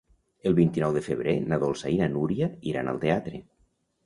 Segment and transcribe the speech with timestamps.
[0.51, 3.45] El vint-i-nou de febrer na Dolça i na Núria iran al teatre.